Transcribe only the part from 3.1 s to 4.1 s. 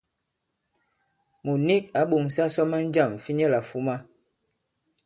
fi nyɛlà fuma.